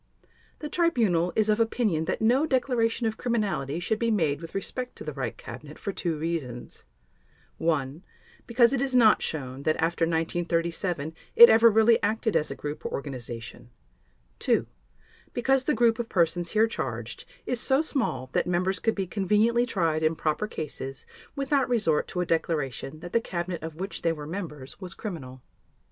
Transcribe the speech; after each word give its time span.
The 0.57 0.67
Tribunal 0.67 1.31
is 1.35 1.47
of 1.47 1.59
opinion 1.59 2.05
that 2.05 2.23
no 2.23 2.47
declaration 2.47 3.05
of 3.05 3.17
criminality 3.19 3.79
should 3.79 3.99
be 3.99 4.09
made 4.09 4.41
with 4.41 4.55
respect 4.55 4.95
to 4.95 5.03
the 5.03 5.13
Reich 5.13 5.37
Cabinet 5.37 5.77
for 5.77 5.91
two 5.93 6.17
reasons: 6.17 6.85
(1) 7.59 8.03
because 8.47 8.73
it 8.73 8.81
is 8.81 8.95
not 8.95 9.21
shown 9.21 9.61
that 9.61 9.75
after 9.75 10.05
1937 10.05 11.13
it 11.35 11.51
ever 11.51 11.69
really 11.69 12.01
acted 12.01 12.35
as 12.35 12.49
a 12.49 12.55
group 12.55 12.83
or 12.83 12.91
organization; 12.91 13.69
(2) 14.39 14.65
because 15.33 15.65
the 15.65 15.75
group 15.75 15.99
of 15.99 16.09
persons 16.09 16.49
here 16.53 16.65
charged 16.65 17.25
is 17.45 17.61
so 17.61 17.83
small 17.83 18.31
that 18.33 18.47
members 18.47 18.79
could 18.79 18.95
be 18.95 19.05
conveniently 19.05 19.67
tried 19.67 20.01
in 20.01 20.15
proper 20.15 20.47
cases 20.47 21.05
without 21.35 21.69
resort 21.69 22.07
to 22.07 22.21
a 22.21 22.25
declaration 22.25 23.01
that 23.01 23.13
the 23.13 23.21
Cabinet 23.21 23.61
of 23.61 23.75
which 23.75 24.01
they 24.01 24.11
were 24.11 24.25
members 24.25 24.81
was 24.81 24.95
criminal. 24.95 25.43